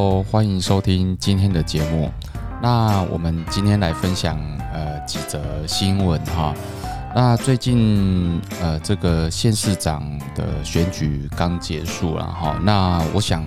[0.00, 2.10] 哦欢迎收听今天的节目。
[2.62, 4.38] 那我们今天来分享
[4.72, 6.54] 呃几则新闻哈。
[7.14, 10.02] 那最近呃这个县市长
[10.34, 12.58] 的选举刚结束了哈。
[12.62, 13.44] 那我想，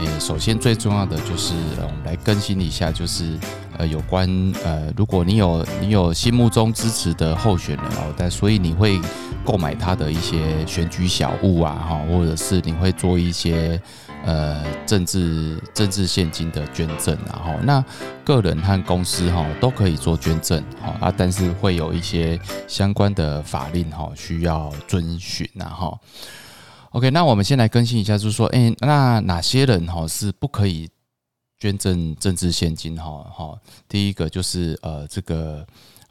[0.00, 3.38] 诶，首先最重要的就是呃我们来更新一下，就是
[3.78, 4.28] 呃有关
[4.64, 9.00] 呃如果你有你有心目中支持的候选人哦，但所以你会
[9.44, 13.80] 购买他的一些选举小物啊哈，或者是你会做一些。
[14.24, 17.84] 呃，政治政治现金的捐赠，然后那
[18.24, 25.98] 个人和公司哈都可以做捐赠，哈啊，但是会有一些相关的法令哈需要遵循，然后
[26.90, 30.88] OK，那我们先来更新一下，就是说，哎，那哪些人哈是不可以
[31.58, 33.26] 捐赠政治现金哈？
[33.30, 35.66] 哈，第一个就是呃，这个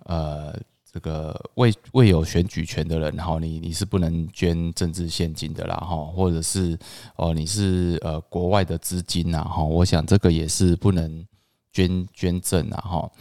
[0.05, 0.55] 呃。
[0.93, 6.77] 这个未未有选举权的人，哈，你你是不能捐政治现金的啦，哈，或者是
[7.15, 11.25] 哦，你是呃国外的资金呐，哈，我想这个也是不能
[11.71, 13.11] 捐捐赠啊，哈。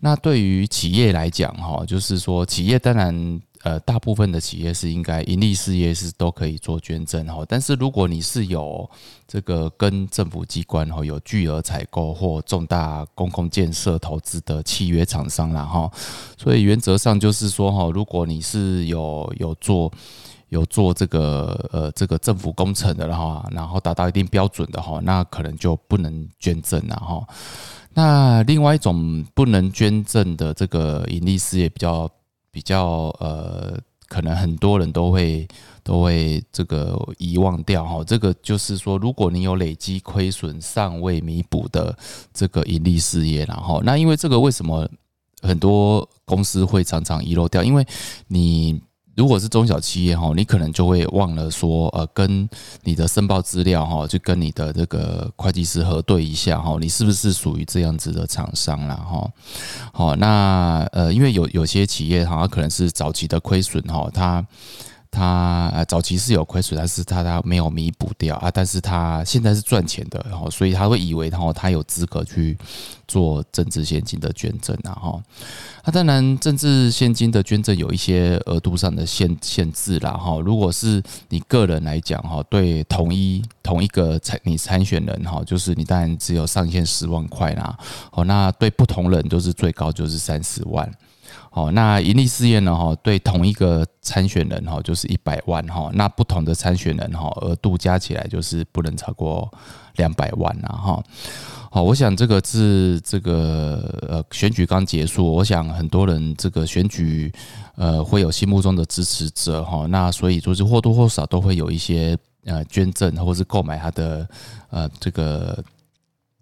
[0.00, 3.40] 那对于企业来讲，哈，就是说企业当然。
[3.64, 8.88] 呃，大部分的企业是应该盈利事业是都可以做捐赠哈，但是如果你是有
[9.26, 15.90] 这个跟政府机关哈有巨额采购或重大公共建设投资的契约厂商啦哈，
[16.36, 19.90] 所以原则上就是说哈，如果你是有有做
[20.50, 27.26] 有做这个呃这个政府工程的哈，然后达到一定标准的哈，那可能就不能捐赠了哈。
[27.94, 32.06] 那另外一种不能捐赠的这个盈利事业比较。
[32.54, 35.46] 比较呃，可能很多人都会
[35.82, 38.04] 都会这个遗忘掉哈。
[38.04, 41.98] 这个就是说，如果你有累积亏损尚未弥补的
[42.32, 44.88] 这个盈利事业，然后那因为这个为什么
[45.42, 47.64] 很多公司会常常遗漏掉？
[47.64, 47.84] 因为
[48.28, 48.80] 你。
[49.16, 52.48] 如果是中小企业哈，你可能就会忘了说，呃，跟
[52.82, 59.30] 你的申报资料哈，就跟你的这个会计师核对一下哈，你是不是属于这样子的厂商了哈？
[59.92, 64.44] 好，那呃，因为有有些企业哈，可能是早期的亏损哈，它。
[65.14, 72.58] 他呃早期是有亏损，但是他他没有弥补掉啊，但是他现在是赚钱的，然后所以他会以为然后他有资格去
[73.06, 75.22] 做政治现金的捐赠啊哈。
[75.84, 80.40] 那当然政治现金的捐赠有一些额度上的限限制啦哈。
[80.40, 87.78] 如果是你个人来讲哈，对同一同一个参你参选人哈，就是你当然只有上限十万块啦。
[88.12, 90.90] 哦，那对不同人都是最高就是三十万。
[91.54, 92.74] 哦，那盈利事业呢？
[92.74, 95.88] 哈，对同一个参选人哈，就是一百万哈。
[95.94, 99.48] 那不同的参选人哈，额度加起来就是不能超过
[99.94, 101.00] 两百万了哈。
[101.70, 107.32] 好，我想这个是这个呃选举刚结束，我想很多人这个选举
[107.76, 109.86] 呃会有心目中的支持者哈。
[109.86, 114.28] 那所以就是或多或少都会有一些呃捐赠或是购买他的
[114.70, 115.64] 呃这个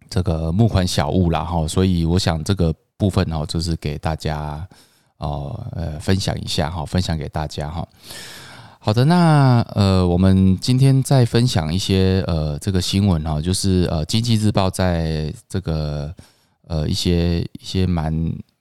[0.09, 1.69] 这个募款小物啦哈。
[1.69, 4.67] 所以我想这个部分哈，就是给大家。
[5.22, 7.87] 哦，呃，分享一下哈，分享给大家哈。
[8.81, 16.12] 好的，那呃，我们今天再分享一些呃这个新闻哈，就是呃，经济日报在这个
[16.66, 18.12] 呃一些一些蛮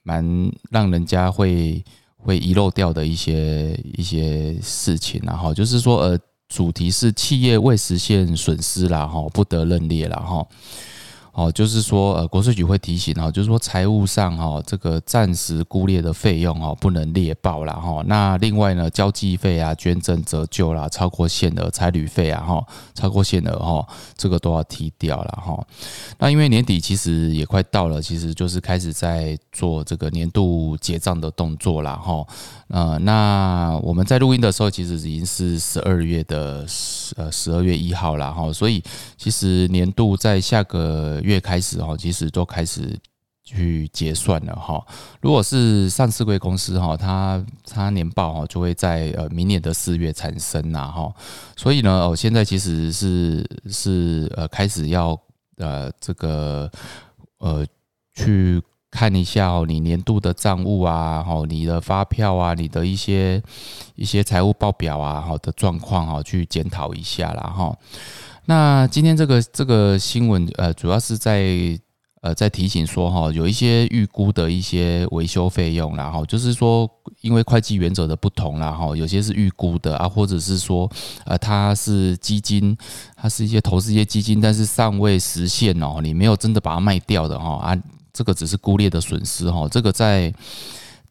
[0.04, 0.24] 蛮
[0.70, 1.84] 让人家会
[2.16, 6.16] 会遗漏掉的一些一些事情，然后就是说呃，
[6.48, 10.46] 主题是企业未实现损失啦哈，不得认列了哈。
[11.32, 18.02] 哦，就是说，呃，国税局会提醒哈，就是说财务上哈，这个暂时估列的费用哈，不能列报了哈。
[18.06, 22.62] 那另外呢，交际费啊、捐赠折旧啦、超过限额差旅费啊哈，
[22.92, 25.66] 超过限额哈，这个都要踢掉了哈。
[26.18, 32.26] 那因为年底其实也快到了，其实就是开始在做这个年度结账的动作了哈。
[32.68, 38.82] 呃，那我们在录音的时候，其实已经是十二月的十呃十二月一号了哈，所以
[39.16, 42.98] 其实年度在下个月开始哈，其实都开始
[43.42, 44.84] 去结算了哈。
[45.20, 51.12] 如果是上市贵公司哈，它它年报哈就会在呃明年的四月产生呐哈，
[51.56, 55.18] 所以呢，哦现在其实是是呃开始要
[55.56, 56.70] 呃这个
[57.38, 57.66] 呃
[58.14, 58.62] 去。
[58.94, 63.42] 看一下哦，你年度的账务啊，哦，你的发票啊，你的一些
[63.94, 67.74] 一些财务报表啊，好的状况哈，去检讨一下啦哈。
[68.46, 71.78] 那今天这个这个新闻呃，主要是在
[72.22, 76.88] 呃在提醒说哈，有一些预估的一些维修费用啦哈，就是说
[77.20, 80.90] 因为会计原则的不同啦哈，有些是预估的啊，或者是说
[81.24, 82.76] 呃它是基金，
[83.16, 87.82] 它是一些投资一些基金，但是尚未实现哦，你没有真的把它卖掉的哈啊。
[88.14, 90.30] 这个只是估列的损失哈，这个在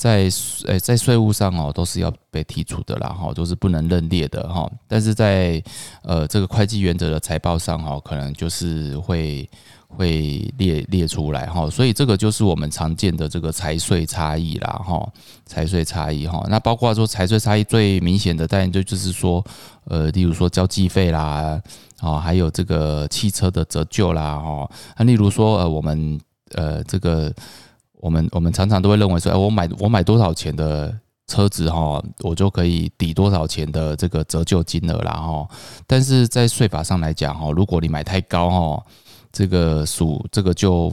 [0.01, 0.27] 在
[0.65, 4.67] 呃在税务上哦都是要被剔除的啦哈，都是不能认列的哈。
[4.87, 5.63] 但是在
[6.01, 9.47] 呃这个会计原则的财报上哈，可能就是会
[9.87, 11.69] 会列列出来哈。
[11.69, 15.07] 所以这个就是我们常见的这个财税差异啦哈，
[15.45, 16.43] 财税差异哈。
[16.49, 19.45] 那包括说财税差异最明显的，当然就就是说
[19.83, 21.61] 呃，例如说交际费啦，
[22.01, 24.67] 哦，还有这个汽车的折旧啦哈。
[24.97, 26.19] 那例如说呃我们
[26.55, 27.31] 呃这个。
[28.01, 30.91] 我们我们常常都会认为说，哎，我买我买多少钱的
[31.27, 35.47] 车子哈，我就可以抵多少钱的这个折旧金额啦哈。
[35.85, 38.83] 但是在税法上来讲哈，如果你买太高哈，
[39.31, 40.91] 这个属这个就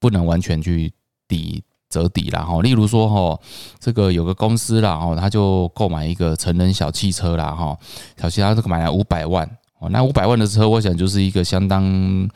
[0.00, 0.90] 不能完全去
[1.28, 2.62] 抵折抵啦哈。
[2.62, 3.38] 例如说哈，
[3.78, 7.76] 这个有个公司啦哈，他就购买一个成人小汽车啦哈，
[8.18, 9.46] 小汽车这个买了五百万
[9.80, 12.28] 哦，那五百万的车，我想就是一个相当。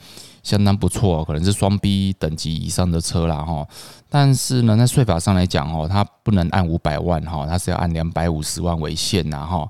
[0.46, 3.66] 相当不错，可能是双 B 等级以上的车啦哈。
[4.08, 9.68] 但是呢，在税法上来讲哦，它不能按五百万哈，它是要按两百五十万为限呐哈。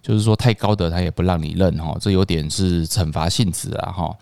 [0.00, 4.16] 就是说太高的它也不让你认哈，这有点是惩罚性质了哈。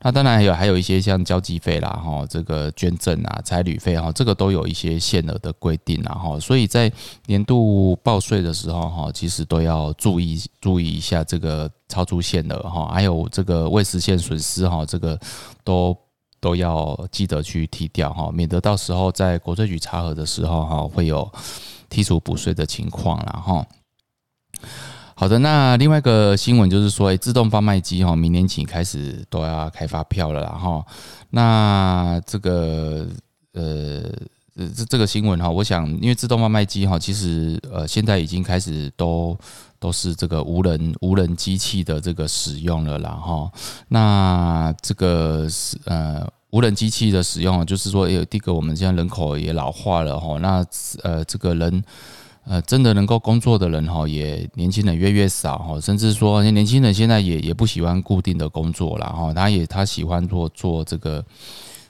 [0.00, 6.90] 那当然还有还有一些像交际费啦哈，这个捐赠啊、差旅费哈，这个都有一些限额的规定啦哈，所以在
[7.26, 15.18] 年度报税的时候哈，其实都要注意注意一下这个超出限额哈，还有这个未实现损失哈，这个
[15.64, 15.96] 都
[16.40, 21.28] 都要记得去剔掉哈，免得到时候在国税局查核的时候哈，会有
[21.90, 23.66] 剔除补税的情况了哈。
[25.20, 30.86] 好的，那另外一个新闻就是说，哎，自动贩卖机哈，明年起开始都要开发票了啦，哈。
[31.30, 33.04] 那这个
[33.52, 34.02] 呃，
[34.76, 39.36] 这这个新闻哈，我想，因为自动贩卖机哈，其实呃，现在已经开始都
[39.80, 43.50] 都是这个无人无人机器的这个使用了啦，哈。
[43.88, 50.38] 那这个是呃，无人机器的使用，就是说，有第一个，我们现在人口也老化了，哈。
[50.38, 50.64] 那
[51.02, 51.82] 呃，这个人。
[52.48, 61.24] 呃，真的能够工作的人哈，也年轻人越越少哈，甚至说年轻人现在也也不喜欢固定的工作了哈，他也他喜欢做做这个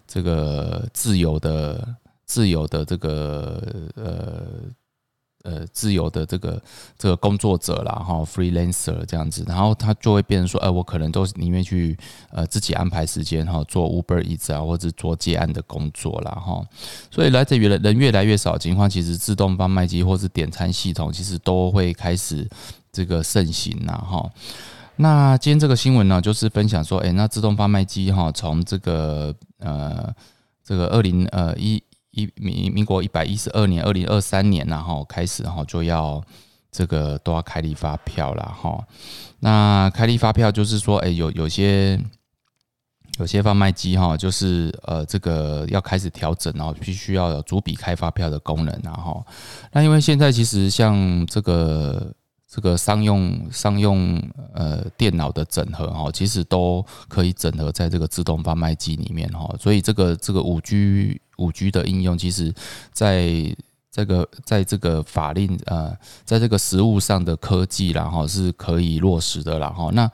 [0.07, 1.95] 这个自由的
[2.27, 3.63] 自由的这个
[3.95, 4.43] 呃。
[5.49, 6.63] 呃，自由的这个
[6.99, 11.97] 这个工作者啦，哈，freelancer 这样子，然后他就会变成说，呃，我可能都宁愿去
[12.31, 16.63] 呃自己安排时间哈，做 Uber Eats 啊，或者做接案的工作啦，哈。
[17.11, 22.47] 所以来自于人人越来越少情况，其实自动贩卖机或是点餐系统，其实都会开始
[22.93, 24.31] 这个盛行呐，哈。
[24.97, 30.15] 那今天这个新闻呢，就是分享说，哎，那自动贩卖机哈，从这个呃
[30.63, 31.83] 这个二零呃一。
[32.19, 36.23] 一民民国一百一十二年，二零二三年，然后开始，然后就要
[36.73, 38.85] 这个都要开立发票了哈。
[39.41, 42.01] 那开立发票就是说，哎，有有些
[43.19, 49.25] 有些贩卖机哈，就是呃，这个要开始调整哦，必须要有逐笔开发票的功能然后，
[49.73, 52.13] 那因为现在其实像这个。
[52.51, 54.19] 这个商用商用
[54.55, 62.55] 呃电脑的整合哈，其实都可以整合在这个自动贩卖机里面哈，所以这个这个五 G 五 G 的应用，其实
[62.93, 63.57] 在。
[63.91, 65.93] 这个在这个法令呃，
[66.25, 70.09] 在这个实物上的科技，然后是可以落实的，然后那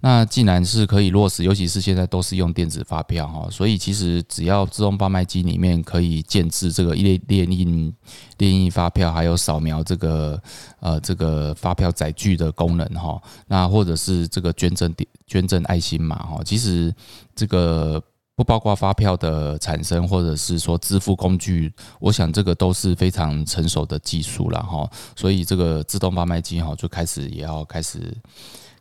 [0.00, 7.94] 那既然是可以落实，尤其是现在都是用电子发票哈，所以其实只要自动贩卖机里面可以建置这个列列印
[8.36, 10.42] 列印发票，还有扫描这个
[10.80, 16.92] 呃这个发票载具的功能哈，那或者是这个捐赠点捐赠爱心码哈，其实
[17.34, 18.02] 这个。
[18.40, 24.90] 不包括发票的产生，或者是说支付工具，我想这个都是非常成熟的技术了哈。
[25.14, 28.16] 所以这个自动贩卖机哈就开始也要开始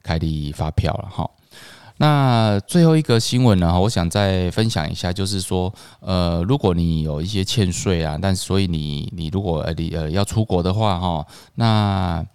[0.01, 1.29] 开立发票了哈。
[1.97, 12.25] 那最后一个新闻呢，我想再分享一下，就是说，呃，如果你有一些欠税啊，但所以你你如果呃你呃要出国的话哈，那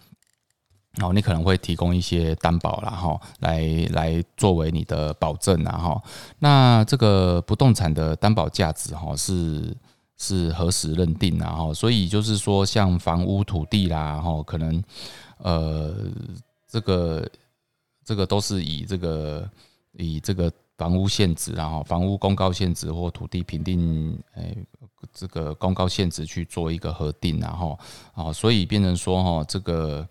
[0.97, 6.03] 然后你可能会提供一些担保啦，哈，来来作为你的保证啊，哈。
[6.39, 9.77] 那这个不动产的担保价值哈是
[10.17, 11.51] 是何时认定啊？
[11.51, 14.81] 哈，所以就是说，像房屋、土地啦，哈，可能
[15.39, 15.97] 呃
[16.69, 17.29] 这个
[18.05, 19.51] 这个都是以这个
[19.95, 24.57] 以这个房屋现值，然后房屋公告现值或土地评定诶
[25.13, 27.77] 这个公告现值去做一个核定，然后
[28.15, 30.09] 啊，所以变成说哈这个。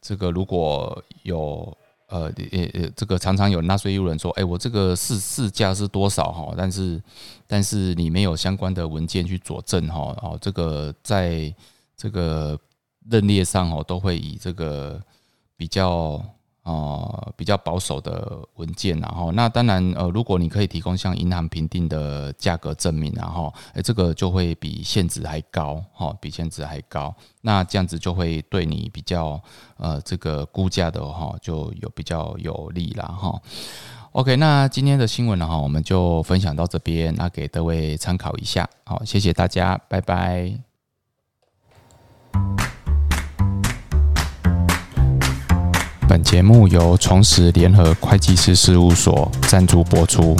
[0.00, 1.76] 这个如果有
[2.08, 6.54] 呃呃呃，这个常常有纳税义务人说，哎，我这个市市价是多少哈？
[6.56, 7.02] 但是
[7.46, 11.54] 但是你没有相关的文件去佐证哈，哦，这个在
[11.96, 12.58] 这个
[13.10, 15.02] 认列上哦，都会以这个
[15.56, 16.24] 比较
[16.68, 29.40] 哦，比较保守的文件，然后那当然，呃，如果你可以提供像银行评定的价格证明，然后，诶，这个就会比现值还高，哈，比现值还高，那这样子就会对你比较，
[29.78, 33.40] 呃，这个估价的哈，就有比较有利了，哈。
[34.12, 40.67] OK，那今天的新闻呢，哈，我们就分享到这边，那给各位参考一下，好，谢谢大家，拜拜。
[46.18, 50.36] 本节目由重实联合会计师事务所赞助播出。